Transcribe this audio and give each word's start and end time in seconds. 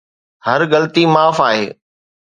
هر 0.45 0.61
غلطي 0.71 1.03
معاف 1.13 1.37
آهي 1.49 1.67